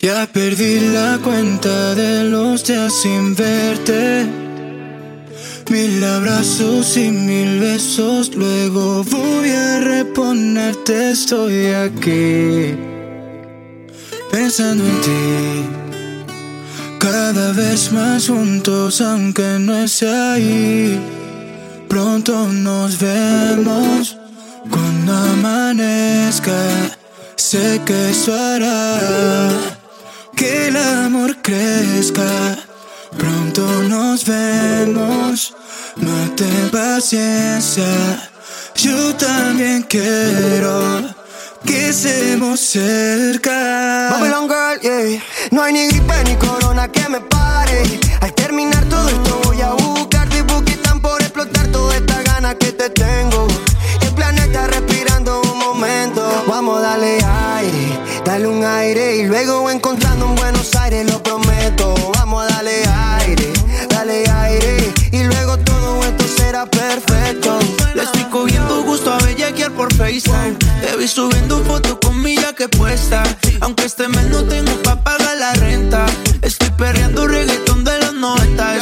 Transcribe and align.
Ya 0.00 0.28
perdí 0.32 0.78
la 0.92 1.18
cuenta 1.24 1.96
de 1.96 2.22
los 2.22 2.64
días 2.64 2.92
sin 3.02 3.34
verte. 3.34 4.28
Mil 5.70 6.04
abrazos 6.04 6.96
y 6.96 7.10
mil 7.10 7.58
besos, 7.58 8.32
luego 8.36 9.02
voy 9.02 9.50
a 9.50 9.80
reponerte. 9.80 11.10
Estoy 11.10 11.66
aquí 11.72 12.76
pensando 14.30 14.84
en 14.84 15.00
ti. 15.00 15.66
Cada 17.00 17.52
vez 17.52 17.90
más 17.90 18.28
juntos, 18.28 19.00
aunque 19.00 19.58
no 19.58 19.78
esté 19.78 20.08
ahí. 20.08 21.00
Pronto 21.88 22.46
nos 22.52 23.00
vemos 23.00 24.16
cuando 24.70 25.12
amanezca. 25.12 26.54
Sé 27.34 27.80
que 27.84 28.10
eso 28.10 28.32
hará 28.32 29.77
que 30.38 30.68
el 30.68 30.76
amor 30.76 31.36
crezca. 31.42 32.56
Pronto 33.16 33.62
nos 33.82 34.24
vemos, 34.24 35.54
mate 35.96 36.46
paciencia. 36.70 38.30
Yo 38.76 39.14
también 39.16 39.82
quiero 39.82 41.02
que 41.64 41.88
estemos 41.88 42.60
cerca. 42.60 44.16
No 45.50 45.62
hay 45.62 45.72
ni 45.72 45.88
gripe 45.88 46.24
ni 46.24 46.36
corona 46.36 46.86
que 46.86 47.08
me 47.08 47.20
pare. 47.20 47.82
Al 48.20 48.32
terminar 48.34 48.84
todo 48.84 49.08
esto 49.08 49.40
voy 49.44 49.60
a 49.60 49.72
buscarte 49.72 50.44
porque 50.44 50.72
están 50.72 51.00
por 51.00 51.20
explotar 51.20 51.66
toda 51.68 51.96
esta 51.96 52.22
gana 52.22 52.54
que 52.54 52.70
te 52.72 52.90
tengo. 52.90 53.48
Y 54.02 54.06
el 54.06 54.14
planeta 54.14 54.68
respirando 54.68 55.40
un 55.42 55.58
momento. 55.58 56.44
Vamos, 56.46 56.80
dale 56.80 57.18
aire, 57.56 57.98
dale 58.28 58.46
un 58.46 58.62
aire 58.62 59.16
y 59.16 59.26
luego 59.26 59.70
encontrando 59.70 60.26
en 60.26 60.34
Buenos 60.34 60.76
Aires, 60.76 61.10
lo 61.10 61.22
prometo. 61.22 61.94
Vamos 62.18 62.44
a 62.44 62.54
darle 62.54 62.82
aire, 63.20 63.50
dale 63.88 64.28
aire 64.28 64.92
y 65.12 65.22
luego 65.24 65.56
todo 65.60 66.04
esto 66.04 66.24
será 66.36 66.66
perfecto. 66.66 67.58
Le 67.94 68.02
estoy 68.02 68.24
cogiendo 68.24 68.82
gusto 68.82 69.14
a 69.14 69.18
bellaquear 69.20 69.72
por 69.72 69.90
FaceTime. 69.94 70.56
Te 70.82 70.96
vi 70.98 71.08
subiendo 71.08 71.64
foto 71.64 71.98
con 71.98 72.20
mi 72.20 72.36
que 72.54 72.68
puesta. 72.68 73.22
Aunque 73.60 73.86
este 73.86 74.08
mes 74.08 74.26
no 74.26 74.44
tengo 74.44 74.72
pa' 74.82 75.02
pagar 75.02 75.36
la 75.38 75.54
renta. 75.54 76.04
Estoy 76.42 76.70
perreando 76.76 77.26
reggaetón 77.26 77.82
de 77.84 77.98
los 77.98 78.12
90. 78.12 78.27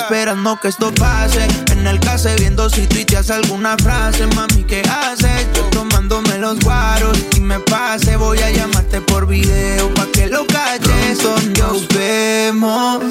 Esperando 0.09 0.57
que 0.63 0.69
esto 0.69 0.95
pase. 0.95 1.49
En 1.73 1.85
el 1.85 1.99
case 1.99 2.37
viendo 2.37 2.71
si 2.71 2.87
tuiteas 2.87 3.29
alguna 3.29 3.77
frase. 3.77 4.25
Mami, 4.29 4.63
¿qué 4.63 4.81
haces? 4.83 5.49
Yo 5.53 5.63
tomándome 5.71 6.39
los 6.39 6.61
guaros 6.61 7.19
y 7.35 7.41
me 7.41 7.59
pase. 7.59 8.17
Voy 8.17 8.39
a 8.39 8.51
llamarte 8.53 9.01
por 9.01 9.27
video 9.27 9.93
pa' 9.95 10.07
que 10.13 10.29
lo 10.29 10.47
calles. 10.47 11.19
Nos 11.59 11.89
vemos 11.89 13.03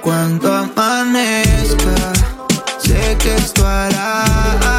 cuando 0.00 0.52
amanezca. 0.52 2.12
Sé 2.80 3.16
que 3.20 3.36
esto 3.36 3.64
hará 3.64 4.78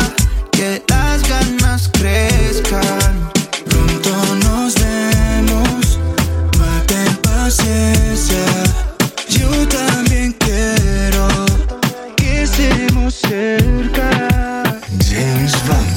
que 0.51 0.83
las 0.89 1.23
ganas 1.29 1.89
crezcan. 1.93 3.31
Pronto 3.69 4.35
nos 4.43 4.75
vemos, 4.75 5.97
mate 6.59 7.05
paciencia. 7.21 8.02
Cerca. 13.33 14.09
James 15.09 15.55
Van 15.67 15.87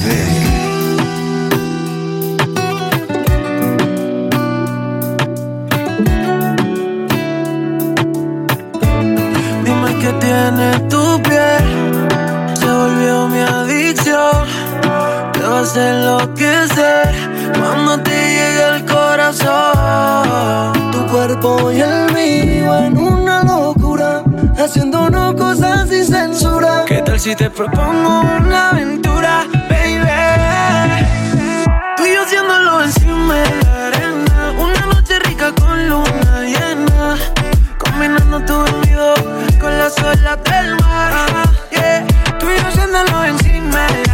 Dime 9.63 9.91
qué 10.01 10.11
tiene 10.25 10.67
tu 10.89 11.03
piel, 11.27 11.65
se 12.59 12.69
volvió 12.81 13.27
mi 13.33 13.39
adicción. 13.39 14.37
Te 15.33 15.43
vas 15.43 15.77
a 15.77 15.89
enloquecer 15.91 17.05
cuando 17.59 17.91
te 18.07 18.17
llegue 18.35 18.65
el 18.73 18.85
corazón. 18.85 20.73
Tu 20.91 20.99
cuerpo 21.13 21.71
y 21.71 21.81
el 21.81 22.13
mío 22.13 22.75
en 22.85 22.97
una 22.97 23.43
locura, 23.43 23.76
haciéndonos 24.57 25.35
cosas 25.35 25.87
sin 25.89 26.05
censura. 26.05 26.83
¿Qué 26.85 27.01
tal 27.01 27.19
si 27.19 27.35
te 27.35 27.49
propongo 27.49 28.21
una 28.21 28.69
aventura, 28.71 29.45
baby? 29.69 31.05
Tú 31.95 32.05
y 32.05 32.13
yo 32.13 32.23
haciéndolo 32.23 32.83
encima 32.83 33.35
de 33.35 33.63
la 33.63 33.87
arena, 33.87 34.53
una 34.59 34.85
noche 34.87 35.19
rica 35.19 35.51
con 35.53 35.87
luna 35.87 36.41
llena, 36.41 37.17
combinando 37.77 38.39
tu 38.45 38.63
vestido 38.63 39.13
con 39.59 39.77
las 39.77 39.97
olas 39.99 40.43
del 40.43 40.75
mar. 40.77 41.49
Yeah. 41.71 42.05
Tú 42.39 42.47
y 42.49 42.59
yo 42.59 42.67
haciéndolo 42.67 43.25
encima 43.25 43.87
de 43.87 44.06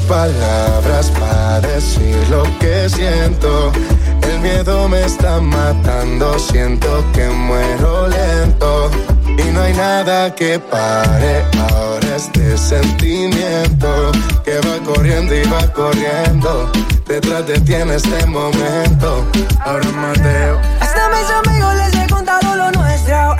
palabras 0.00 1.10
para 1.18 1.60
decir 1.60 2.16
lo 2.30 2.42
que 2.58 2.88
siento. 2.88 3.72
El 4.22 4.40
miedo 4.40 4.88
me 4.88 5.04
está 5.04 5.40
matando, 5.40 6.38
siento 6.38 7.04
que 7.12 7.28
muero 7.28 8.08
lento. 8.08 8.90
Y 9.26 9.42
no 9.52 9.62
hay 9.62 9.74
nada 9.74 10.34
que 10.34 10.58
pare 10.58 11.44
ahora 11.70 12.16
este 12.16 12.58
sentimiento 12.58 14.12
que 14.44 14.56
va 14.58 14.84
corriendo 14.84 15.34
y 15.34 15.42
va 15.48 15.72
corriendo. 15.72 16.70
Detrás 17.06 17.46
de 17.46 17.60
ti 17.60 17.74
en 17.74 17.90
este 17.90 18.26
momento. 18.26 19.24
Ahora 19.64 19.88
Mateo. 19.90 20.60
Hasta 20.80 21.08
mis 21.08 21.30
amigos 21.30 21.74
les 21.74 21.94
he 21.94 22.06
contado 22.08 22.56
lo 22.56 22.70
nuestro 22.72 23.37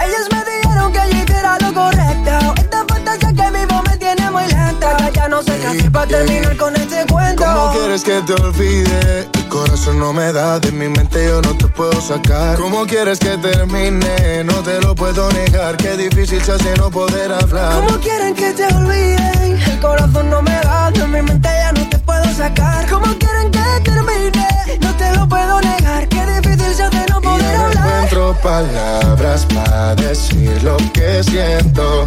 no 5.39 5.45
sé 5.45 5.57
qué 5.61 5.67
hacer 5.69 5.93
para 5.93 6.07
terminar 6.09 6.57
con 6.57 6.75
este 6.75 7.07
cuento 7.07 7.45
¿Cómo 7.45 7.73
quieres 7.73 8.03
que 8.03 8.21
te 8.23 8.33
olvide? 8.43 9.29
El 9.35 9.49
corazón 9.49 10.01
no 10.01 10.13
me 10.13 10.33
da, 10.33 10.59
de 10.59 10.73
mi 10.73 10.89
mente 10.89 11.27
yo 11.27 11.41
no 11.41 11.57
te 11.57 11.69
puedo 11.69 12.01
sacar. 12.01 12.59
¿Cómo 12.59 12.85
quieres 12.87 13.21
que 13.21 13.39
termine? 13.39 14.43
No 14.45 14.55
te 14.65 14.81
lo 14.81 14.97
puedo 14.97 15.31
negar, 15.31 15.77
qué 15.77 15.97
difícil 15.97 16.43
se 16.43 16.53
hace 16.53 16.75
no 16.77 16.91
poder 16.91 17.33
hablar. 17.33 17.73
¿Cómo 17.73 18.01
quieren 18.01 18.35
que 18.35 18.53
te 18.53 18.67
olviden? 18.67 19.61
El 19.65 19.81
corazón 19.81 20.29
no 20.29 20.43
me 20.43 20.59
da, 20.61 20.91
de 20.91 21.07
mi 21.07 21.23
mente 21.23 21.49
ya 21.49 21.71
no 21.73 21.89
te 21.89 21.99
puedo 21.99 22.25
sacar 22.35 22.89
¿Cómo 22.89 23.07
quieren 23.19 23.51
que 23.53 23.91
termine? 23.91 24.49
No 24.81 24.95
te 24.97 25.15
lo 25.15 25.29
puedo 25.29 25.61
negar, 25.61 26.09
qué 26.09 26.27
difícil 26.27 26.75
se 26.75 26.83
hace 26.83 27.07
no 27.11 27.19
Y 27.19 27.23
poder 27.23 27.59
no 27.59 27.65
hablar 27.67 27.79
encuentro 27.87 28.37
palabras 28.43 29.47
para 29.47 29.95
decir 29.95 30.63
lo 30.65 30.77
que 30.93 31.23
siento. 31.23 32.07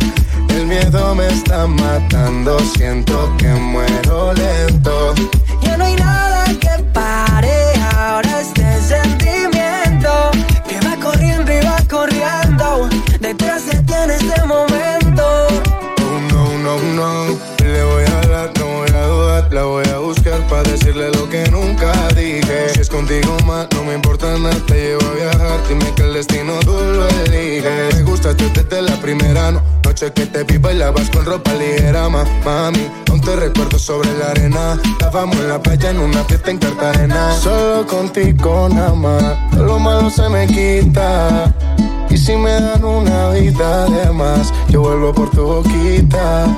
El 0.56 0.68
miedo 0.68 1.16
me 1.16 1.28
está 1.28 1.66
matando, 1.66 2.60
siento 2.76 3.32
que 3.38 3.48
muero 3.48 4.34
lento. 4.34 5.14
Ya 5.62 5.78
no 5.78 5.86
hay 5.86 5.96
nada 5.96 6.46
que 6.60 6.84
pare 6.94 7.74
ahora 7.96 8.42
este 8.42 8.82
sentimiento 8.82 10.32
que 10.68 10.80
va 10.86 10.96
corriendo 11.02 11.52
y 11.52 11.66
va 11.66 11.78
corriendo. 11.90 12.90
Detrás 13.20 13.66
de 13.66 13.78
ti 13.84 13.94
en 13.94 14.12
este 14.12 14.46
momento. 14.46 15.48
Oh 16.02 16.20
no, 16.32 16.58
no, 16.58 16.78
no. 16.96 17.40
Le 17.64 17.84
voy 17.84 18.04
a 18.04 18.20
hablar, 18.22 18.52
no 18.60 18.66
voy 18.68 18.90
a 18.90 19.08
dudar, 19.08 19.54
la 19.54 19.64
voy 19.64 19.88
a 19.88 19.98
buscar 20.00 20.40
para 20.48 20.64
decirle 20.64 21.10
lo 21.12 21.30
que 21.30 21.50
nunca 21.50 21.94
dije. 22.16 22.70
Si 22.74 22.82
es 22.82 22.90
contigo 22.90 23.38
más, 23.46 23.68
no 23.76 23.84
me 23.84 23.94
importa 23.94 24.38
nada, 24.38 24.56
te 24.68 24.74
llevo 24.74 25.06
a 25.08 25.14
viajar. 25.14 25.60
Dime 25.70 25.94
que 25.96 26.04
el 26.04 26.14
destino 26.14 26.60
tú 26.60 26.74
lo 26.74 27.08
eliges. 27.26 27.96
Me 27.96 28.04
gustaste 28.04 28.50
desde 28.50 28.82
la 28.82 28.96
primera, 28.98 29.52
no 29.52 29.81
noche 29.92 30.14
que 30.14 30.26
te 30.26 30.44
vi 30.46 30.58
bailabas 30.58 31.10
con 31.10 31.26
ropa 31.26 31.52
ligera, 31.54 32.08
ma, 32.08 32.24
mami. 32.46 32.90
Aún 33.10 33.20
te 33.20 33.36
recuerdo 33.36 33.78
sobre 33.78 34.10
la 34.18 34.32
arena. 34.32 34.80
Estábamos 34.86 35.36
en 35.36 35.50
la 35.50 35.62
playa 35.62 35.90
en 35.90 36.00
una 36.00 36.24
fiesta 36.24 36.50
en 36.50 36.60
Cartagena. 36.60 37.34
Solo 37.34 37.86
contigo 37.86 38.70
nada 38.70 38.94
más, 38.94 39.52
todo 39.52 39.66
lo 39.66 39.80
malo 39.80 40.10
se 40.10 40.30
me 40.30 40.48
quita. 40.48 41.54
Y 42.10 42.18
si 42.18 42.38
me 42.38 42.52
dan 42.52 42.86
una 42.86 43.32
vida 43.32 43.86
de 43.88 44.12
más, 44.12 44.54
yo 44.70 44.82
vuelvo 44.82 45.14
por 45.14 45.30
tu 45.32 45.44
boquita. 45.44 46.58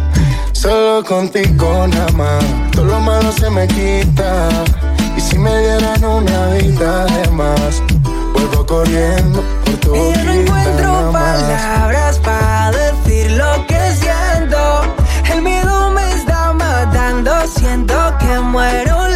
Solo 0.52 1.04
contigo 1.04 1.86
nada 1.86 2.12
más, 2.12 2.44
todo 2.72 2.86
lo 2.86 3.00
malo 3.00 3.30
se 3.32 3.50
me 3.50 3.66
quita. 3.68 4.48
Y 5.18 5.20
si 5.20 5.38
me 5.38 5.50
dieran 5.58 6.02
una 6.02 6.46
vida 6.54 7.04
de 7.04 7.28
más, 7.30 7.82
vuelvo 8.32 8.64
corriendo 8.64 9.42
por 9.66 9.76
tu 9.80 9.90
boquita. 9.90 10.20
Y 10.22 10.24
yo 10.24 10.24
no 10.24 10.40
encuentro 10.40 11.12
palabras 11.12 12.18
para 12.20 12.69
siento 17.60 17.94
que 18.18 18.38
muero 18.38 19.09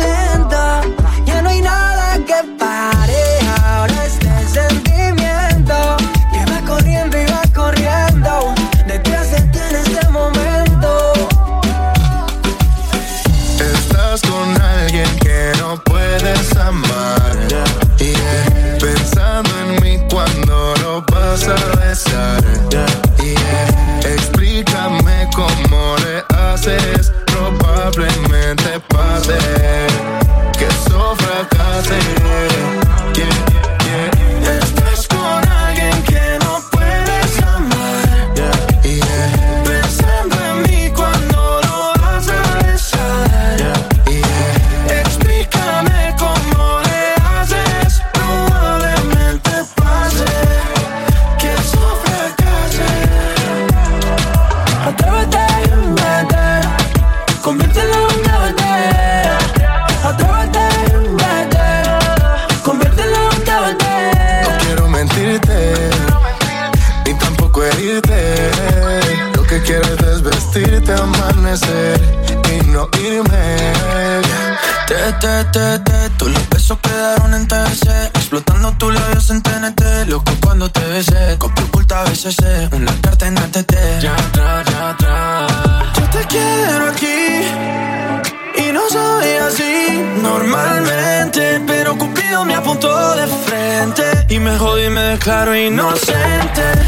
claro, 95.24 95.54
inocente. 95.56 96.83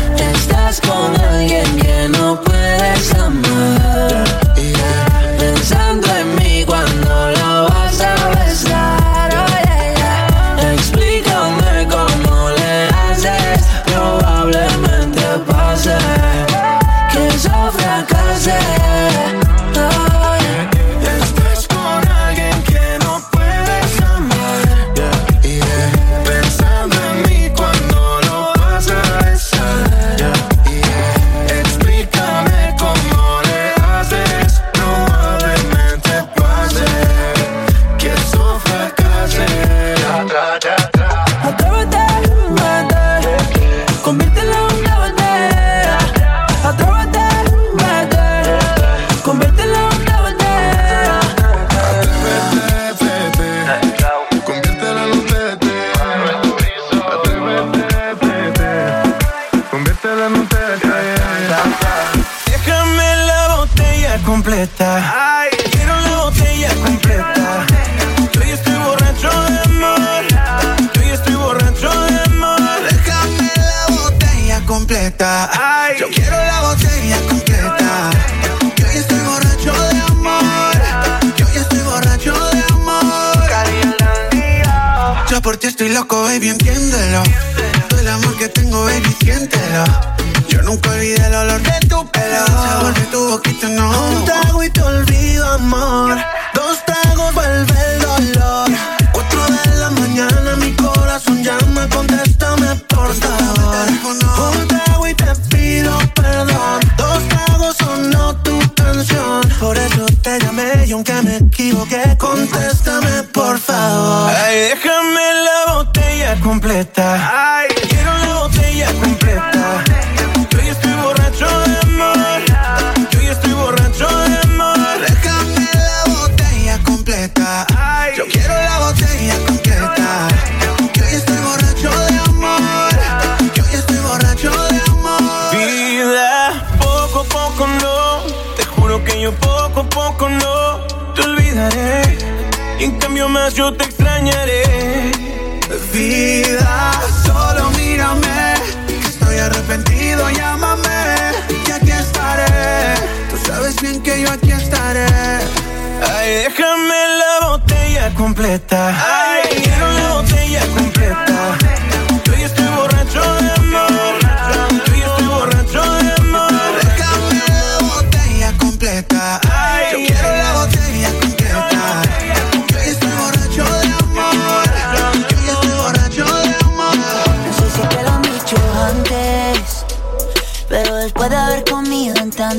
y 94.67 94.71
te 94.71 94.83
olvido, 94.83 95.47
amor. 95.53 96.17
Dos 96.55 96.86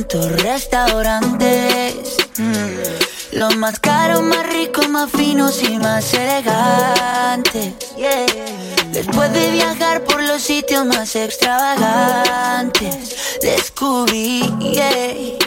restaurantes, 0.06 2.18
mm, 2.38 3.38
los 3.38 3.56
más 3.56 3.80
caros, 3.80 4.22
más 4.22 4.46
ricos, 4.48 4.88
más 4.90 5.10
finos 5.10 5.64
y 5.64 5.78
más 5.78 6.14
elegantes. 6.14 7.74
yeah. 7.98 8.26
Después 8.92 9.32
de 9.34 9.52
viajar 9.52 10.04
por 10.04 10.22
los 10.24 10.42
sitios 10.42 10.86
más 10.86 11.16
extravagantes, 11.16 13.16
descubrí 13.42 14.42
yeah, 14.60 15.38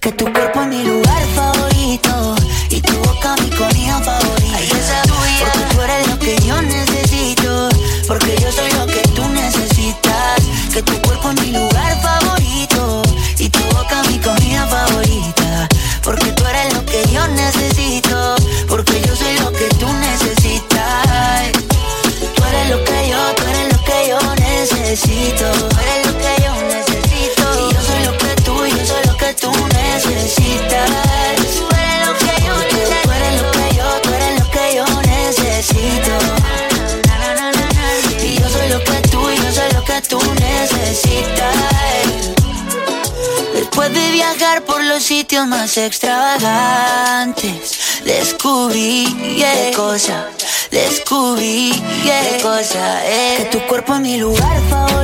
que 0.00 0.12
tu 0.12 0.32
cuerpo 0.32 0.62
es 0.62 0.68
mi 0.68 0.84
lugar 0.84 1.22
favorito 1.34 2.34
y 2.70 2.80
tu 2.80 2.94
boca 2.94 3.36
mi 3.42 3.50
comida 3.50 4.00
favorita. 4.00 4.56
Ay, 4.56 4.70
esa 4.72 5.02
tuya, 5.02 5.52
porque 5.52 5.74
tú 5.74 5.82
eres 5.82 6.08
lo 6.08 6.18
que 6.18 6.36
yo 6.42 6.62
necesito, 6.62 7.68
porque 8.08 8.34
yo 8.40 8.50
soy 8.50 8.72
lo 8.72 8.86
que 8.86 9.02
tú 9.14 9.28
necesitas. 9.28 10.40
Que 10.72 10.82
tu 10.82 11.00
cuerpo 11.02 11.30
es 11.30 11.40
mi 11.40 11.52
lugar 11.52 12.02
favorito 12.02 12.63
y 13.44 13.50
tu 13.50 13.62
boca 13.74 14.02
mi 14.08 14.18
comida 14.20 14.66
favorita, 14.66 15.68
porque 16.02 16.32
tú 16.32 16.46
eres 16.46 16.72
lo 16.72 16.84
que 16.86 17.04
yo 17.12 17.26
necesito, 17.28 18.36
porque 18.68 19.02
yo 19.02 19.14
soy 19.14 19.38
lo 19.38 19.52
que 19.52 19.68
tú 19.78 19.86
necesitas. 19.92 21.52
Tú 22.34 22.44
eres 22.44 22.70
lo 22.70 22.82
que 22.84 23.10
yo, 23.10 23.34
tú 23.36 23.42
eres 23.42 23.72
lo 23.72 23.84
que 23.84 24.08
yo 24.08 24.34
necesito. 24.36 25.73
De 43.94 44.12
viajar 44.12 44.62
por 44.64 44.82
los 44.82 45.02
sitios 45.02 45.46
más 45.46 45.78
extravagantes, 45.78 48.02
descubrí 48.04 49.06
yeah, 49.36 49.52
qué 49.52 49.72
cosa, 49.76 50.26
descubrí 50.70 51.72
yeah, 52.02 52.28
qué 52.28 52.42
cosa, 52.42 53.06
eh. 53.06 53.36
que 53.38 53.44
tu 53.56 53.66
cuerpo 53.66 53.94
es 53.94 54.00
mi 54.00 54.18
lugar 54.18 54.60
favorito 54.68 55.03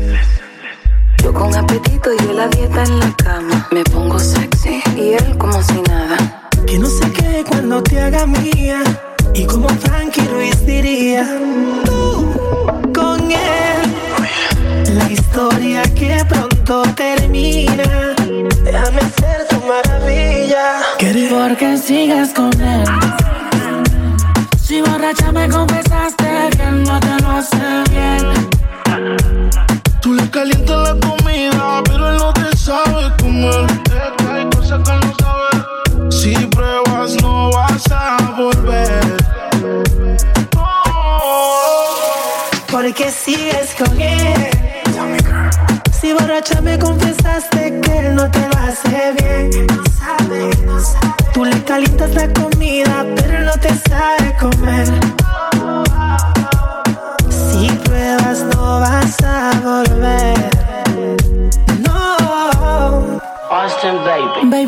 Con 1.41 1.55
apetito 1.55 2.11
y 2.13 2.17
él 2.29 2.35
la 2.35 2.47
dieta 2.49 2.83
en 2.83 2.99
la 2.99 3.11
cama. 3.15 3.67
Me 3.71 3.83
pongo 3.85 4.19
sexy 4.19 4.83
y 4.95 5.13
él 5.13 5.37
como 5.39 5.61
si 5.63 5.81
nada. 5.89 6.49
Que 6.67 6.77
no 6.77 6.87
se 6.87 7.11
quede 7.11 7.43
cuando 7.43 7.81
te 7.81 7.99
haga 7.99 8.27
mía. 8.27 8.83
Y 9.33 9.45
como 9.45 9.67
Frankie 9.69 10.27
Ruiz 10.27 10.63
diría, 10.65 11.25
tú 11.83 12.31
con 12.93 13.19
él. 13.31 13.81
La 14.93 15.11
historia 15.11 15.81
que 15.95 16.23
pronto 16.29 16.83
termina. 16.95 18.13
Déjame 18.63 19.01
ser 19.01 19.47
tu 19.49 19.59
maravilla. 19.65 20.65
Porque 21.31 21.77
sigues 21.77 22.29
con 22.35 22.53
él. 22.61 22.85
Si 24.61 24.81
borracha 24.81 25.31
me 25.31 25.49
confesaste 25.49 26.49
que 26.55 26.71
no 26.71 26.99
te 26.99 27.19
lo 27.21 27.31
hace 27.31 27.83
bien. 27.89 29.70
Tú 30.01 30.15
le 30.15 30.27
calientas 30.31 30.77
la 30.81 31.07
comida, 31.07 31.83
pero 31.85 32.09
él 32.09 32.17
no 32.17 32.33
te 32.33 32.57
sabe 32.57 33.11
comer. 33.19 33.67
Hay 34.31 34.49
cosas 34.49 34.81
que 34.83 35.05
no 35.05 35.15
sabe. 35.19 36.11
Si 36.11 36.33
pruebas, 36.47 37.21
no 37.21 37.51
vas 37.51 37.83
a 37.91 38.17
volver. 38.35 39.17
Oh. 40.57 41.95
Porque 42.71 43.11
sigues 43.11 43.75
con 43.77 44.01
él. 44.01 44.49
Si 45.99 46.13
borracha 46.13 46.61
me 46.61 46.79
confesaste 46.79 47.79
que 47.81 47.97
él 47.99 48.15
no 48.15 48.29
te 48.31 48.39
lo 48.39 48.57
hace 48.57 49.13
bien. 49.19 49.67
Tú 51.31 51.45
le 51.45 51.63
calientas 51.63 52.15
la 52.15 52.27
comida, 52.33 53.05
pero 53.15 53.37
él 53.37 53.45
no 53.45 53.53
te 53.53 53.69
sabe 53.87 54.30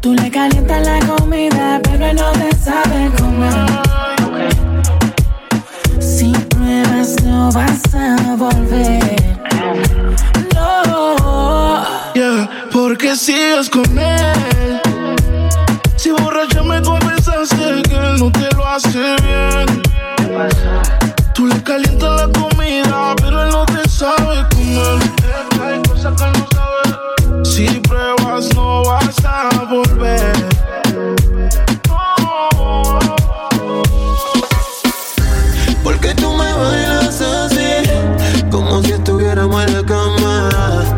Tú 0.00 0.14
le 0.14 0.30
calientas 0.30 0.86
la 0.86 0.98
comida, 1.00 1.78
pero 1.82 2.14
no 2.14 2.32
te 2.32 2.56
sabe 2.56 3.10
comer. 3.18 3.66
Si 6.00 6.32
pruebas, 6.48 7.22
no 7.22 7.52
vas 7.52 7.82
a 7.94 8.34
volver. 8.34 9.38
No. 10.54 11.84
Yeah, 12.14 12.48
porque 12.72 13.14
sigues 13.14 13.68
con 13.68 13.98
él. 13.98 14.80
Si 15.96 16.10
borracha 16.12 16.62
me 16.62 16.80
confesaste 16.80 17.82
que 17.82 17.94
él 17.94 18.18
no 18.18 18.32
te 18.32 18.48
lo 18.56 18.66
hace 18.66 19.16
bien. 19.22 19.82
Tú 21.34 21.46
le 21.46 21.62
calientas 21.62 22.16
la 22.16 22.32
comida 22.32 22.49
Porque 29.70 29.86
tú 36.16 36.32
me 36.32 36.52
bailas 36.52 37.20
así, 37.20 37.88
como 38.50 38.82
si 38.82 38.90
estuviéramos 38.90 39.64
en 39.64 39.74
la 39.74 39.84
cama. 39.84 40.48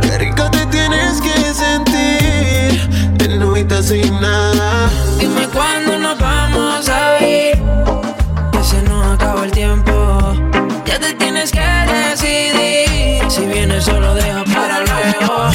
Qué 0.00 0.16
rica 0.16 0.50
te 0.50 0.64
tienes 0.66 1.20
que 1.20 1.52
sentir, 1.52 2.88
de 3.18 3.28
novita 3.36 3.82
sin 3.82 4.18
nada. 4.22 4.88
Dime 5.18 5.46
cuándo 5.48 5.98
nos 5.98 6.18
vamos 6.18 6.88
a 6.88 7.22
ir, 7.22 7.62
que 8.52 8.64
se 8.64 8.80
nos 8.84 9.06
acabó 9.06 9.42
el 9.42 9.50
tiempo. 9.50 10.32
Ya 10.86 10.98
te 10.98 11.12
tienes 11.12 11.52
que 11.52 11.60
decidir, 11.60 13.30
si 13.30 13.44
vienes 13.44 13.84
solo 13.84 14.14
deja 14.14 14.42
para 14.44 14.80
luego. 14.80 15.50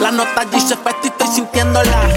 La 0.00 0.12
nota 0.12 0.42
allí 0.42 0.60
se 0.60 0.74
y 0.74 1.08
estoy 1.08 1.26
sintiéndola 1.34 2.09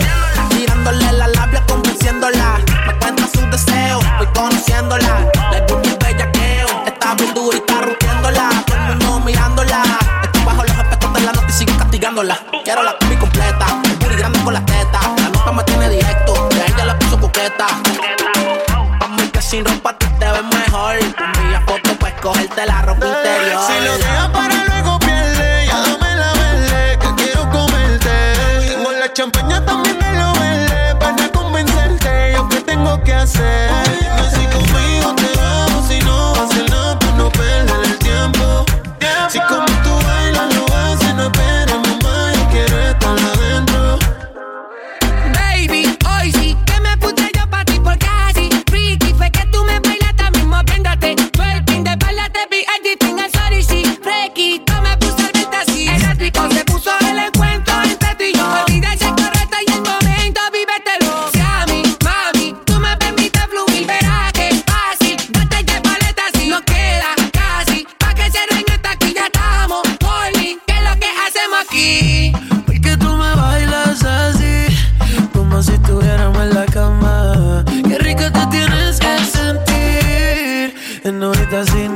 Wiedersehen. 81.54 81.92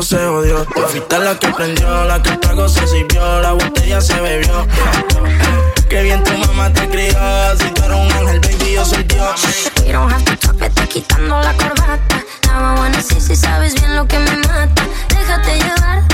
esto 0.00 0.16
se 0.16 0.26
jodió. 0.26 0.64
Tú 0.64 0.80
fuiste 0.88 1.18
la 1.18 1.38
que 1.38 1.48
prendió, 1.48 2.04
la 2.04 2.22
que 2.22 2.30
el 2.30 2.40
trago 2.40 2.68
se 2.68 2.86
sirvió, 2.86 3.40
la 3.40 3.52
botella 3.52 4.00
se 4.00 4.20
bebió. 4.20 4.66
Qué 5.88 6.02
bien 6.02 6.22
tu 6.22 6.32
mamá 6.38 6.72
te 6.72 6.88
crió, 6.88 7.18
si 7.58 7.70
tú 7.70 7.82
eres 7.84 7.96
un 7.96 8.12
ángel, 8.12 8.40
baby, 8.40 8.72
yo 8.74 8.84
soy 8.84 9.02
Dios. 9.04 9.70
We 9.84 9.92
don't 9.92 10.12
have 10.12 10.24
to 10.24 10.36
talk, 10.36 10.56
vete 10.58 10.86
quitando 10.88 11.40
la 11.40 11.52
corbata. 11.54 12.24
Now 12.46 12.74
I 12.74 12.78
wanna 12.78 13.02
see 13.02 13.20
si 13.20 13.34
sabes 13.34 13.74
bien 13.74 13.96
lo 13.96 14.06
que 14.06 14.18
me 14.18 14.36
mata. 14.36 14.82
Déjate 15.08 15.56
llevar 15.56 16.06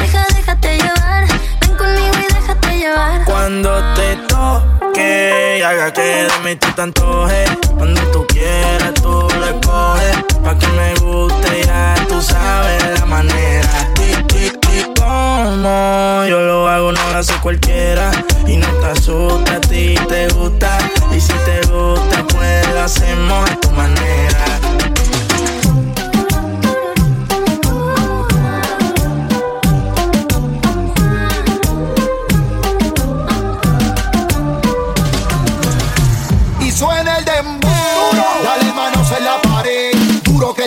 cuando 3.44 3.78
te 3.92 4.16
toque 4.26 5.58
y 5.58 5.62
haga 5.62 5.92
que 5.92 6.00
de 6.00 6.38
mí 6.42 6.56
tú 6.56 6.66
te 6.74 6.80
antojes. 6.80 7.50
Cuando 7.76 8.00
tú 8.10 8.26
quieras, 8.26 8.94
tú 8.94 9.28
lo 9.38 9.44
escoges. 9.44 10.16
Pa' 10.42 10.58
que 10.58 10.66
me 10.68 10.94
guste, 10.94 11.62
ya 11.66 11.94
tú 12.08 12.22
sabes 12.22 13.00
la 13.00 13.04
manera. 13.04 13.92
Y, 14.00 14.34
y, 14.34 14.46
y 14.46 14.94
como 14.98 16.24
yo 16.24 16.40
lo 16.40 16.68
hago, 16.68 16.92
no 16.92 17.10
lo 17.12 17.18
hace 17.18 17.34
cualquiera. 17.42 18.10
Y 18.46 18.56
no 18.56 18.66
te 18.80 18.86
asusta, 18.86 19.56
a 19.56 19.60
ti 19.60 19.94
te 20.08 20.28
gusta. 20.28 20.78
Y 21.14 21.20
si 21.20 21.34
te 21.44 21.60
gusta, 21.70 22.24
pues 22.28 22.66
lo 22.72 22.80
hacemos 22.80 23.50
a 23.50 23.56
tu 23.56 23.70
manera. 23.72 24.44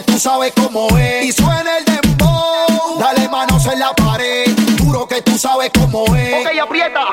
tú 0.08 0.18
sabes 0.20 0.54
cómo 0.56 0.88
es. 0.98 1.26
Y 1.26 1.32
suena 1.32 1.78
el 1.78 1.86
dembow, 1.86 2.98
dale 3.00 3.30
manos 3.30 3.66
en 3.68 3.80
la 3.80 3.94
pared, 3.94 4.50
duro 4.78 5.08
que 5.08 5.22
tú 5.22 5.38
sabes 5.38 5.70
cómo 5.78 6.16
es. 6.16 6.46
Ok, 6.46 6.60
aprieta. 6.60 7.06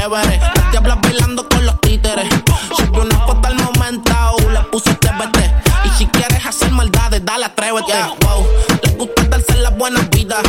Chévere. 0.00 0.38
Las 0.38 0.70
diablas 0.70 0.98
bailando 1.02 1.48
con 1.48 1.66
los 1.66 1.80
títeres. 1.80 2.28
Subí 2.76 2.98
una 2.98 3.18
foto 3.26 3.48
al 3.48 3.56
momento. 3.56 4.12
Le 4.50 4.60
puse 4.70 4.94
TBT. 4.94 5.38
Y 5.84 5.98
si 5.98 6.06
quieres 6.06 6.44
hacer 6.46 6.70
maldades, 6.70 7.24
dale, 7.24 7.46
atrévete. 7.46 7.92
Wow. 8.22 8.46
Les 8.82 8.96
gusta 8.96 9.24
darse 9.24 9.56
las 9.58 9.76
buenas 9.76 10.08
vidas. 10.10 10.42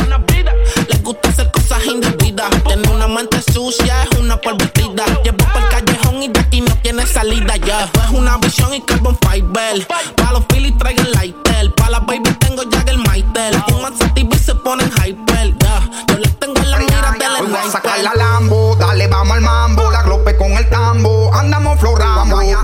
Les 0.88 1.02
gusta 1.02 1.28
hacer 1.28 1.50
cosas 1.50 1.84
indebidas. 1.86 2.50
Tiene 2.64 2.88
una 2.88 3.08
mente 3.08 3.42
sucia, 3.52 4.04
es 4.04 4.18
una 4.18 4.36
pervertida. 4.36 5.04
Llevo 5.24 5.44
por 5.52 5.62
el 5.62 5.68
callejón 5.68 6.22
y 6.22 6.28
de 6.28 6.40
aquí 6.40 6.60
no 6.60 6.74
tiene 6.76 7.06
salida 7.06 7.56
ya. 7.56 7.84
Es 7.84 8.10
una 8.10 8.38
visión 8.38 8.72
y 8.74 8.80
carbon 8.80 9.18
fiber. 9.28 9.86
Pa' 10.16 10.32
los 10.32 10.44
Phillies 10.46 10.76
traigan 10.78 11.10
lighter. 11.12 11.21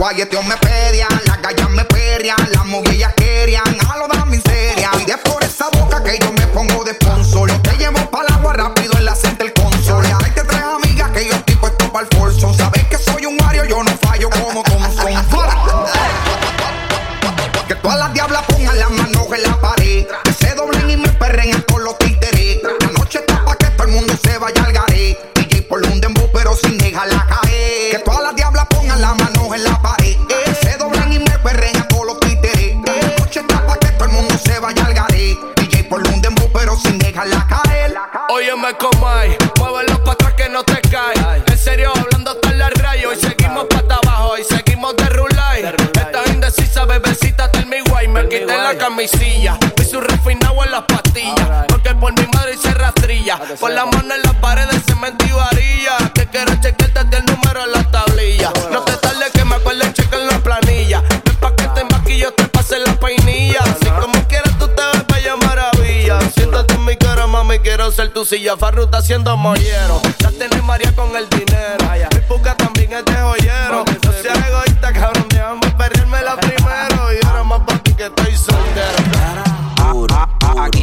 Guayeteo 0.08 0.42
me 0.42 0.56
pedian, 0.56 1.08
las 1.26 1.42
gallas 1.42 1.68
me 1.68 1.84
perrean, 1.84 2.38
las 2.50 2.64
movillas 2.64 3.12
querían, 3.12 3.27
quité 48.98 49.16
la 49.16 49.58
camisilla, 49.58 49.58
vi 49.76 49.84
su 49.84 50.00
refinado 50.00 50.64
en 50.64 50.72
las 50.72 50.82
pastillas. 50.82 51.66
Porque 51.68 51.94
por 51.94 52.12
mi 52.18 52.26
madre 52.34 52.54
hice 52.54 52.72
rastrilla. 52.74 53.38
Con 53.61 53.74
la 53.74 53.87
mano 53.87 54.14
en 54.14 54.22
la 54.22 54.32
pared 54.40 54.66
de 54.66 54.80
cemento 54.80 55.24
y 55.24 55.32
varilla. 55.32 56.12
Que 56.14 56.26
quiero 56.26 56.54
chequearte 56.61 57.16
el 57.16 57.24
número 57.26 57.64
en 57.64 57.72
la 57.72 57.90
tablilla. 57.90 58.52
No 58.72 58.82
te 58.82 58.96
tardes 58.96 59.30
que 59.32 59.44
me 59.44 59.56
acuerde 59.56 59.92
checar 59.92 60.20
la 60.20 60.38
planilla. 60.38 61.02
Ven 61.24 61.37
pa' 61.37 61.54
que 61.54 61.68
te 61.68 61.84
maquillo, 61.84 62.32
te 62.32 62.48
pase 62.48 62.78
la 62.78 62.94
peinilla. 62.94 63.64
Si 63.80 63.88
como 63.88 64.26
quieras 64.28 64.58
tú 64.58 64.68
te 64.68 64.82
ves 64.92 65.06
bella 65.06 65.37
maravilla. 65.37 66.18
Siéntate 66.34 66.74
en 66.74 66.84
mi 66.84 66.96
cara, 66.96 67.26
mami, 67.26 67.58
quiero 67.61 67.90
ser 67.92 68.12
tu 68.12 68.24
silla. 68.24 68.56
Farruta 68.56 68.98
haciendo 68.98 69.37
mollero. 69.37 70.00
Ya 70.18 70.30
tenés 70.30 70.62
María 70.64 70.94
con 70.94 71.14
el 71.16 71.28
dinero. 71.28 71.84
Mi 72.14 72.20
puca 72.22 72.56
también 72.56 72.92
es 72.92 73.04
de 73.04 73.14
joyero. 73.14 73.57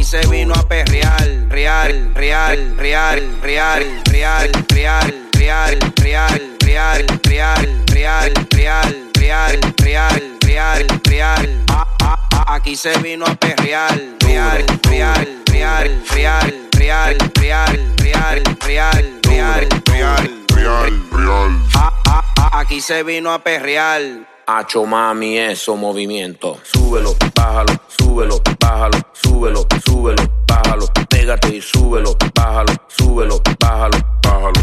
Se 0.06 0.24
vino 0.28 0.54
a 0.54 0.62
perrear, 0.62 1.26
real, 1.48 2.14
real, 2.14 2.76
real, 2.76 3.18
real, 3.40 3.40
real, 3.42 3.90
real, 4.08 4.52
real, 4.72 5.10
real, 5.34 6.38
real, 6.64 7.06
real, 7.24 7.66
real, 7.92 8.32
real, 8.46 8.94
real, 9.18 9.60
real, 9.82 10.38
real, 10.46 10.86
real. 11.02 11.64
Aquí 12.46 12.76
se 12.76 12.96
vino 13.00 13.26
a 13.26 13.34
perrear, 13.34 14.00
real, 14.20 14.64
real, 14.88 15.26
real, 15.50 16.04
real, 16.14 16.56
real, 16.78 17.18
real, 17.34 17.76
real, 17.98 18.44
real, 18.64 19.02
real, 19.24 19.80
real, 19.88 20.28
real, 20.54 21.02
real. 21.10 21.62
Aquí 22.52 22.80
se 22.80 23.02
vino 23.02 23.32
a 23.32 23.40
perrear. 23.40 24.35
Hacho 24.48 24.86
mami, 24.86 25.36
eso 25.38 25.74
movimiento. 25.76 26.58
Súbelo, 26.62 27.16
bájalo, 27.34 27.72
súbelo, 27.98 28.40
bájalo, 28.60 28.98
súbelo, 29.12 29.66
súbelo, 29.84 30.22
bájalo. 30.46 30.86
Pégate 31.10 31.56
y 31.56 31.60
súbelo, 31.60 32.16
bájalo, 32.32 32.72
súbelo, 32.86 33.42
bájalo, 33.58 33.98
bájalo, 34.22 34.60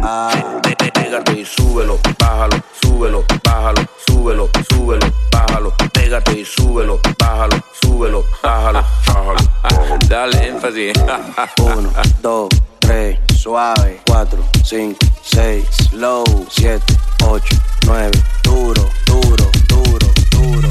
bájalo. 0.00 0.62
Pé- 0.62 0.76
Pégate 0.92 1.32
y 1.40 1.44
súbelo, 1.44 1.98
bájalo, 2.18 2.56
súbelo, 2.82 3.24
bájalo, 3.44 3.82
súbelo, 4.06 4.48
súbelo, 4.68 5.06
bájalo. 5.30 5.72
Pégate 5.92 6.40
y 6.40 6.44
súbelo, 6.44 6.98
bájalo, 7.18 7.56
súbelo, 7.80 8.24
bájalo, 8.42 8.84
bájalo. 9.06 9.98
Dale 10.08 10.48
énfasis. 10.48 10.92
Uno, 11.58 11.90
dos, 12.20 12.48
3, 12.90 13.20
suave, 13.36 14.00
4, 14.04 14.42
5, 14.64 14.96
6, 15.22 15.90
slow, 15.90 16.24
7, 16.50 16.82
8, 17.22 17.60
9, 17.86 18.10
duro, 18.42 18.90
duro, 19.06 19.50
duro, 19.68 20.12
duro. 20.28 20.68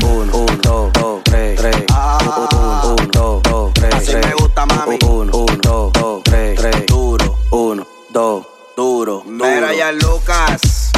1, 0.00 0.30
1, 0.32 0.60
2, 0.62 0.90
2, 0.92 1.22
3, 1.24 1.56
3, 1.56 1.86
1, 1.90 2.96
1, 3.00 3.10
2, 3.10 3.72
3, 3.74 3.90
3. 3.90 3.94
Así 3.94 4.14
me 4.14 4.32
gusta, 4.34 4.64
mami. 4.64 4.98
1, 5.02 5.30
1, 5.34 5.58
2, 5.60 5.90
2, 5.92 6.22
3, 6.22 6.54
3, 6.54 6.86
duro, 6.86 7.36
1, 7.50 7.84
2, 8.12 8.46
duro. 8.76 9.24
Mira 9.26 9.74
ya, 9.74 9.90
Lucas, 9.90 10.92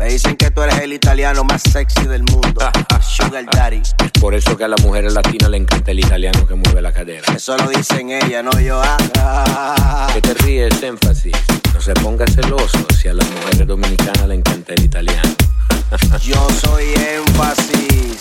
me 0.00 0.08
tú 0.56 0.62
eres 0.62 0.78
el 0.78 0.94
italiano 0.94 1.44
más 1.44 1.62
sexy 1.70 2.06
del 2.06 2.22
mundo. 2.22 2.70
Sugar 3.02 3.44
Daddy. 3.44 3.82
Es 3.82 4.20
por 4.20 4.34
eso 4.34 4.56
que 4.56 4.64
a 4.64 4.68
las 4.68 4.80
mujeres 4.82 5.12
latinas 5.12 5.50
le 5.50 5.58
encanta 5.58 5.90
el 5.90 6.00
italiano 6.00 6.46
que 6.46 6.54
mueve 6.54 6.80
la 6.80 6.92
cadera. 6.92 7.30
Eso 7.34 7.56
lo 7.58 7.68
dicen 7.68 8.10
ella, 8.10 8.42
no 8.42 8.58
yo. 8.58 8.80
ah. 9.18 10.08
¿Qué 10.14 10.22
te 10.22 10.34
ríes, 10.34 10.82
énfasis? 10.82 11.34
No 11.74 11.80
se 11.80 11.92
ponga 11.94 12.24
celoso 12.26 12.86
si 12.98 13.08
a 13.08 13.14
las 13.14 13.28
mujeres 13.30 13.66
dominicanas 13.66 14.26
le 14.26 14.34
encanta 14.34 14.72
el 14.72 14.82
italiano. 14.82 15.34
Yo 16.22 16.48
soy 16.58 16.84
énfasis. 16.94 18.16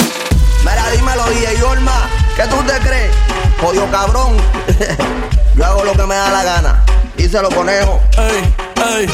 Mira, 0.59 0.91
dímelo, 0.91 1.23
DJ 1.29 1.63
Olma, 1.63 2.09
¿qué 2.35 2.43
tú 2.47 2.57
te 2.67 2.77
crees? 2.85 3.11
Jodido 3.61 3.89
cabrón. 3.89 4.35
Yo 5.55 5.65
hago 5.65 5.85
lo 5.85 5.93
que 5.93 6.03
me 6.03 6.15
da 6.15 6.29
la 6.31 6.43
gana. 6.43 6.85
Díselo, 7.17 7.49
conejo. 7.49 8.01
Ey, 8.17 8.53
ey. 8.97 9.09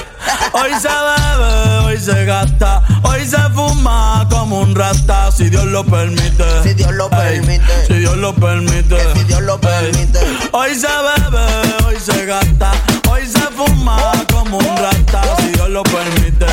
Hoy 0.54 0.72
se 0.80 0.88
bebe, 0.88 1.78
hoy 1.86 1.98
se 1.98 2.26
gasta, 2.26 2.82
hoy 3.04 3.26
se 3.26 3.38
fuma 3.54 4.28
como 4.30 4.60
un 4.62 4.76
rata, 4.76 5.32
si 5.32 5.50
Dios 5.50 5.66
lo 5.66 5.84
permite. 5.84 6.44
Si 6.64 6.74
Dios 6.74 6.92
lo 6.94 7.06
Ey, 7.06 7.40
permite. 7.40 7.86
Si 7.88 7.94
Dios 7.94 8.18
lo 8.18 8.34
permite. 8.34 8.96
Que 8.98 9.20
si 9.20 9.24
Dios 9.26 9.42
lo 9.42 9.60
permite. 9.60 10.20
Hoy 10.52 10.76
se 10.76 10.88
bebe, 10.88 11.86
hoy 11.86 11.96
se 12.00 12.26
gasta, 12.26 12.72
hoy 13.10 13.26
se 13.26 13.40
fuma 13.40 13.98
como 14.32 14.58
un 14.58 14.78
rata, 14.78 15.22
si 15.40 15.50
Dios 15.50 15.70
lo 15.70 15.84
permite. 15.84 16.46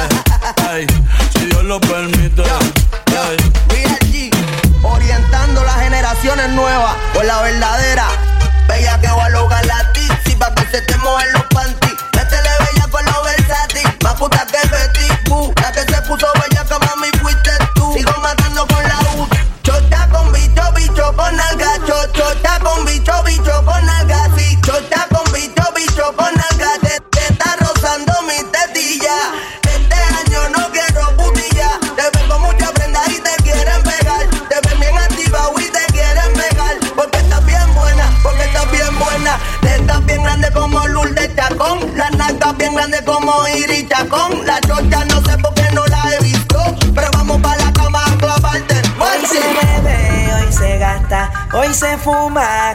Ey, 0.72 0.86
si 1.32 1.46
Dios 1.46 1.64
lo 1.64 1.80
permite. 1.80 2.42
Ey. 2.42 3.36
Real 3.68 3.98
G, 4.12 4.30
orientando 4.82 5.64
las 5.64 5.80
generaciones 5.80 6.50
nueva 6.50 6.96
o 7.18 7.22
la 7.22 7.42
verdadera. 7.42 8.06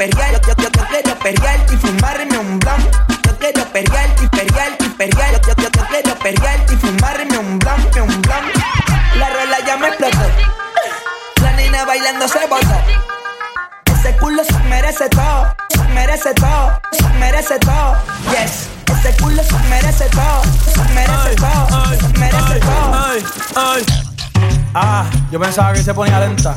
Perrear. 0.00 0.32
Yo, 0.32 0.54
yo, 0.56 0.70
yo, 0.70 0.84
quiero 0.88 1.18
perrearte 1.18 1.74
y 1.74 1.76
fumarme 1.76 2.38
un 2.38 2.58
blunt. 2.58 2.88
Yo 3.26 3.38
quiero 3.38 3.64
perrearte 3.66 4.24
y 4.24 4.28
perrearte 4.28 4.84
y 4.86 4.88
perrear. 4.88 5.32
Yo, 5.46 5.54
yo, 5.56 5.68
yo, 5.68 5.86
quiero 5.88 6.14
perrearte 6.18 6.74
y 6.74 6.76
fumarme 6.78 7.38
un 7.38 7.58
blunt, 7.58 7.96
un 7.96 8.22
blunt. 8.22 8.50
La 9.16 9.28
rola 9.28 9.58
ya 9.66 9.76
me 9.76 9.88
explotó. 9.88 10.18
La 11.42 11.52
nena 11.52 11.84
bailando 11.84 12.26
se 12.26 12.46
botó. 12.46 12.80
Ese 13.92 14.16
culo 14.16 14.42
se 14.42 14.58
merece 14.70 15.08
todo, 15.10 15.54
se 15.68 15.84
merece 15.92 16.32
todo, 16.32 16.80
se 16.92 17.08
merece 17.18 17.58
todo. 17.58 17.96
Yes, 18.30 18.68
ese 18.86 19.14
culo 19.20 19.42
se 19.42 19.58
merece 19.68 20.08
todo, 20.08 20.42
se 20.64 20.94
merece 20.94 21.34
todo, 21.36 21.84
se 22.00 22.18
merece 22.18 22.60
todo. 22.60 23.04
Ay, 23.06 23.24
ay. 23.54 23.84
Ah, 24.72 25.04
yo 25.30 25.38
pensaba 25.38 25.74
que 25.74 25.82
se 25.82 25.92
ponía 25.92 26.20
lenta. 26.20 26.56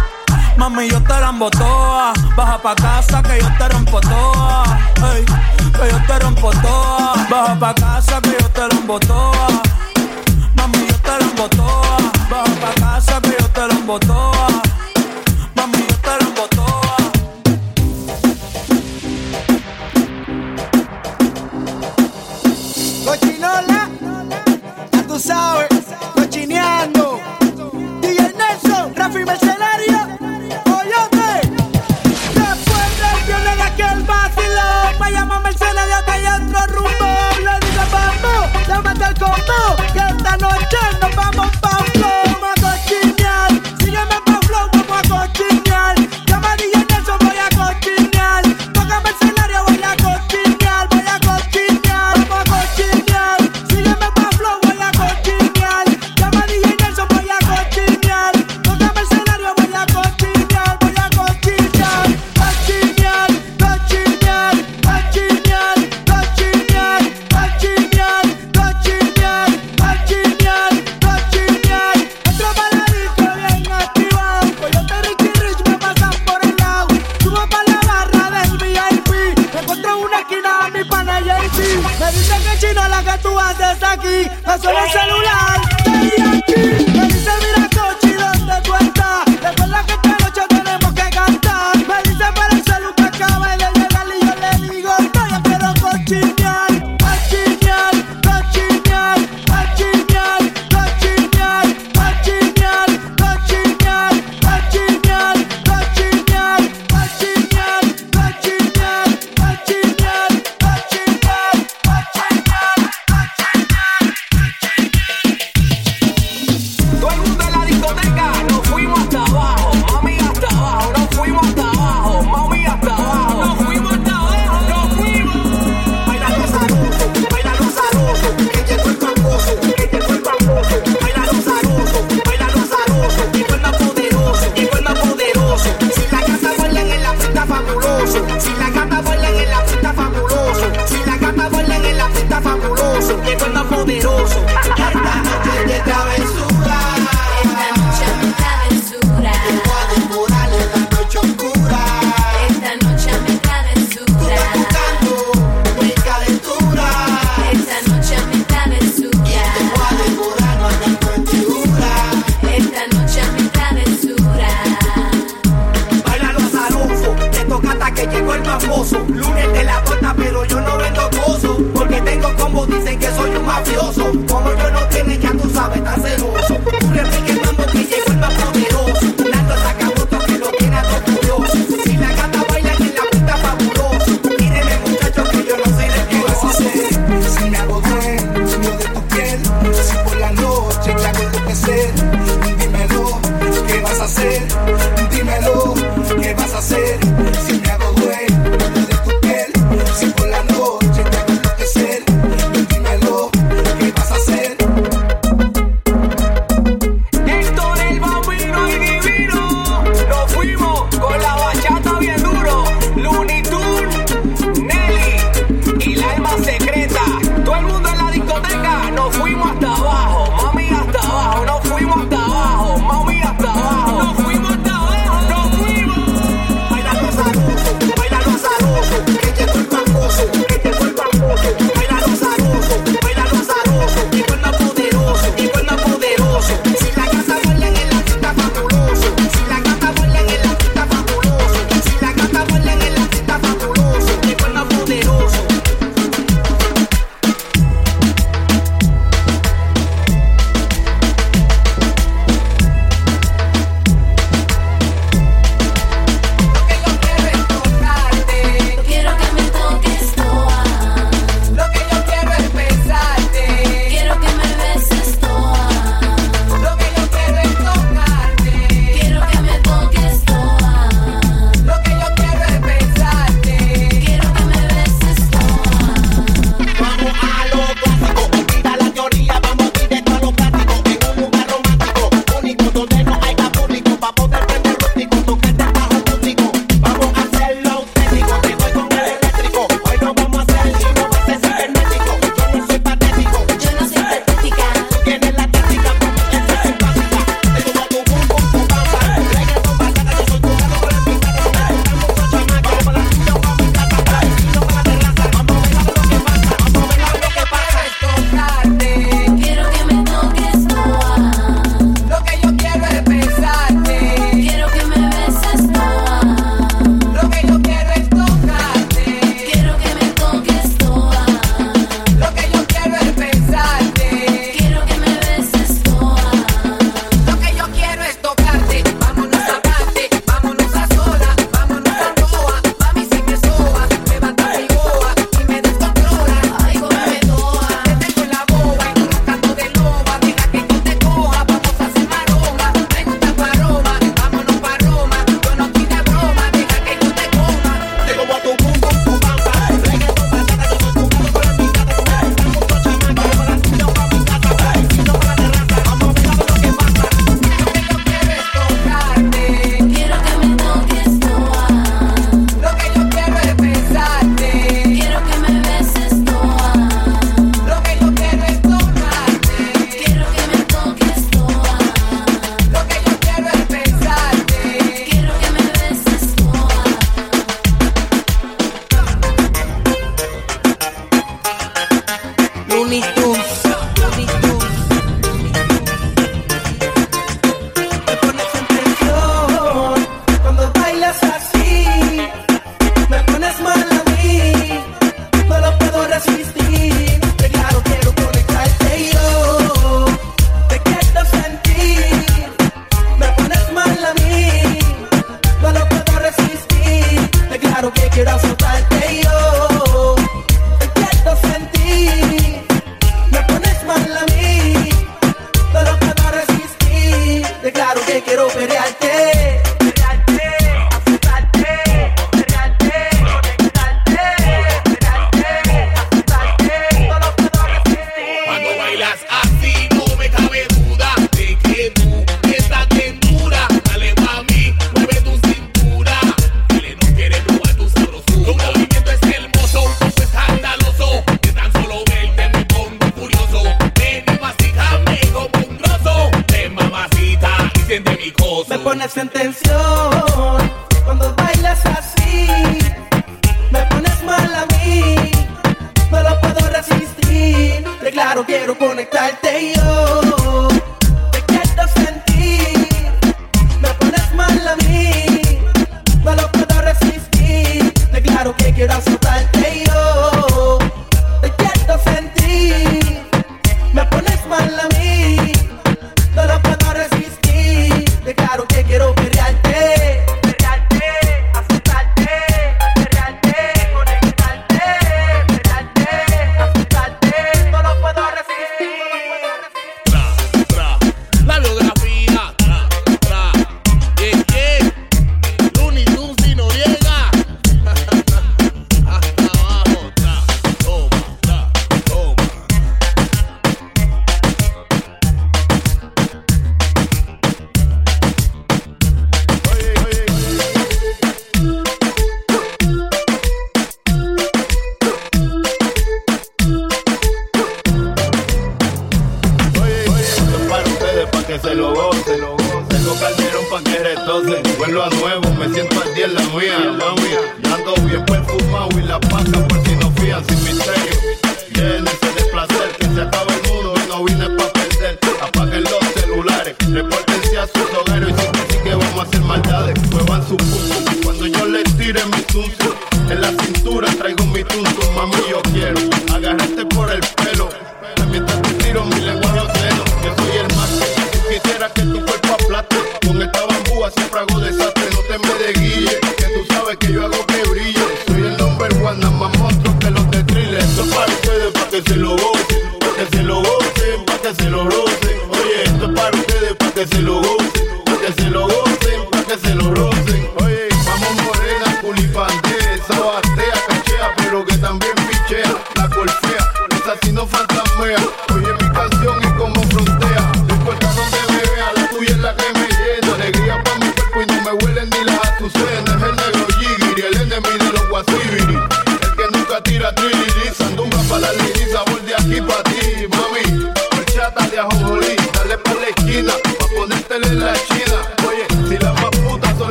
Mami, 0.57 0.89
yo 0.89 1.01
te 1.01 1.19
la 1.19 1.29
embotoa. 1.29 2.13
Baja 2.35 2.57
pa' 2.61 2.75
casa 2.75 3.21
que 3.23 3.39
yo 3.39 3.47
te 3.57 3.69
rompo 3.69 3.99
toa. 4.01 4.63
Que 4.95 5.89
yo 5.89 5.99
te 6.07 6.19
rompo 6.19 6.51
toa. 6.61 7.13
Baja 7.29 7.59
pa' 7.59 7.73
casa 7.73 8.21
que 8.21 8.37
yo 8.39 8.49
te 8.49 8.61
la 8.61 8.75
embotoa. 8.79 9.47
Mami, 10.55 10.87
yo 10.87 10.97
te 10.99 11.09
la 11.09 11.25
embotoa. 11.29 11.97
Baja 12.29 12.53
pa' 12.61 12.73
casa 12.81 13.21
que 13.21 13.35
yo 13.39 13.47
te 13.49 13.67
la 13.67 13.73
embotoa. 13.73 14.47
Mami, 15.55 15.77
yo 15.77 15.95
te 15.97 16.09
la 16.09 16.31
ya 24.91 25.03
tú 25.07 25.19